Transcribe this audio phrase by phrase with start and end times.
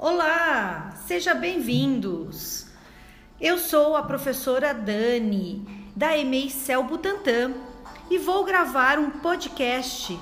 [0.00, 2.66] Olá, seja bem-vindos.
[3.40, 7.52] Eu sou a professora Dani, da EMEI Cel Butantã,
[8.08, 10.16] e vou gravar um podcast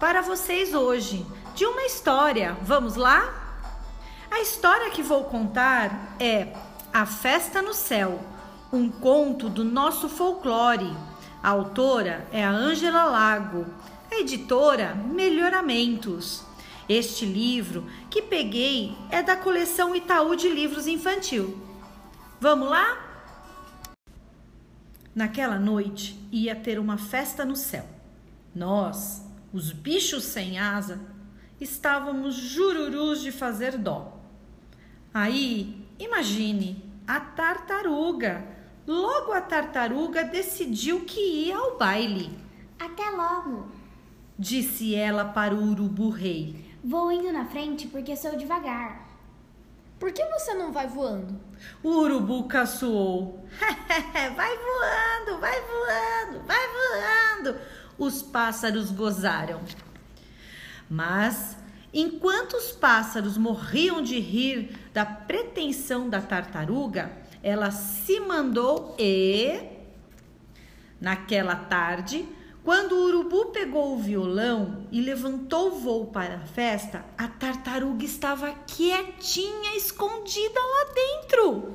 [0.00, 1.24] para vocês hoje
[1.54, 2.56] de uma história.
[2.62, 3.62] Vamos lá?
[4.28, 6.52] A história que vou contar é
[6.92, 8.18] A Festa no Céu,
[8.72, 10.92] um conto do nosso folclore.
[11.40, 13.66] A autora é a Ângela Lago,
[14.10, 16.44] a editora Melhoramentos.
[16.92, 21.58] Este livro que peguei é da coleção Itaú de Livros Infantil.
[22.38, 23.24] Vamos lá?
[25.14, 27.88] Naquela noite ia ter uma festa no céu.
[28.54, 31.00] Nós, os bichos sem asa,
[31.58, 34.20] estávamos jururus de fazer dó.
[35.14, 38.44] Aí, imagine, a tartaruga.
[38.86, 42.38] Logo a tartaruga decidiu que ia ao baile.
[42.78, 43.72] Até logo.
[44.38, 46.71] Disse ela para o urubu rei.
[46.84, 49.08] Vou indo na frente porque sou devagar.
[50.00, 51.40] Por que você não vai voando?
[51.80, 53.46] O urubu caçoou.
[54.34, 57.60] vai voando, vai voando, vai voando.
[57.96, 59.60] Os pássaros gozaram.
[60.90, 61.56] Mas,
[61.94, 69.68] enquanto os pássaros morriam de rir da pretensão da tartaruga, ela se mandou e.
[71.00, 72.26] Naquela tarde,
[72.64, 78.04] quando o urubu pegou o violão e levantou o voo para a festa, a tartaruga
[78.04, 81.74] estava quietinha, escondida lá dentro.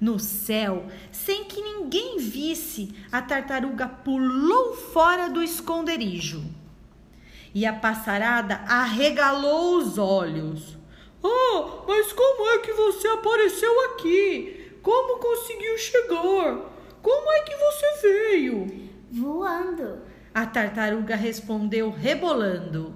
[0.00, 6.44] No céu, sem que ninguém visse, a tartaruga pulou fora do esconderijo.
[7.52, 10.76] E a passarada arregalou os olhos.
[11.24, 14.70] Ah, mas como é que você apareceu aqui?
[14.80, 16.60] Como conseguiu chegar?
[17.02, 18.85] Como é que você veio?
[19.10, 20.00] Voando.
[20.34, 22.94] A tartaruga respondeu rebolando.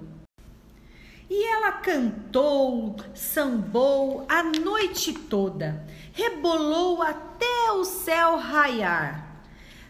[1.29, 9.41] E ela cantou, sambou a noite toda, rebolou até o céu raiar.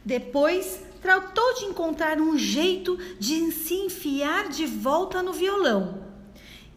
[0.05, 6.05] Depois tratou de encontrar um jeito de se enfiar de volta no violão.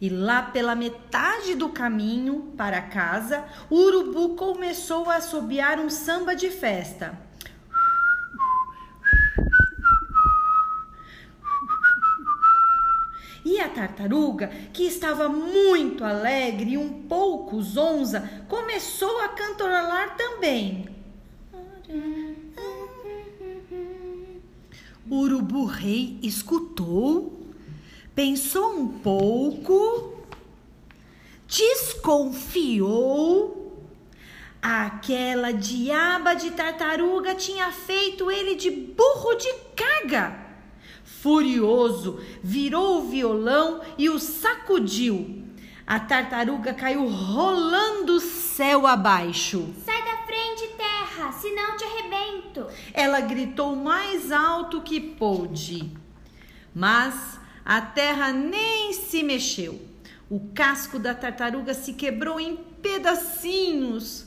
[0.01, 6.35] E lá pela metade do caminho para casa, o urubu começou a assobiar um samba
[6.35, 7.17] de festa.
[13.55, 20.89] E a tartaruga, que estava muito alegre e um pouco zonza, começou a cantarolar também.
[25.09, 27.47] O urubu rei escutou,
[28.13, 30.21] pensou um pouco,
[31.47, 32.75] desconfiou.
[34.61, 40.44] Aquela diaba de tartaruga tinha feito ele de burro de carga.
[41.05, 45.43] Furioso, virou o violão e o sacudiu.
[45.85, 49.71] A tartaruga caiu rolando o céu abaixo.
[49.85, 52.65] Sai da frente, terra, senão te arrebento.
[52.91, 55.91] Ela gritou mais alto que pôde.
[56.73, 59.79] Mas a terra nem se mexeu.
[60.27, 64.25] O casco da tartaruga se quebrou em pedacinhos.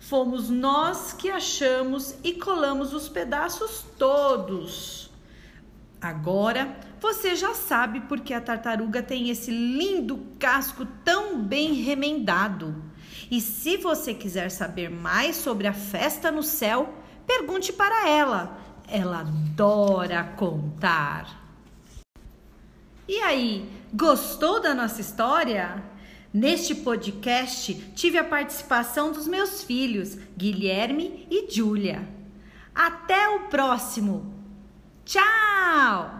[0.00, 5.07] Fomos nós que achamos e colamos os pedaços todos.
[6.00, 12.84] Agora você já sabe porque a tartaruga tem esse lindo casco tão bem remendado.
[13.30, 16.94] E se você quiser saber mais sobre a festa no céu,
[17.26, 18.58] pergunte para ela.
[18.86, 21.36] Ela adora contar.
[23.06, 25.82] E aí, gostou da nossa história?
[26.32, 32.06] Neste podcast tive a participação dos meus filhos, Guilherme e Júlia.
[32.74, 34.37] Até o próximo!
[35.08, 36.17] Tchau!